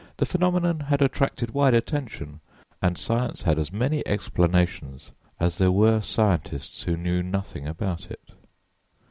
[0.17, 2.39] The phenomenon had attracted wide attention,
[2.81, 8.31] and science had as many explanations as there were scientists who knew nothing about it.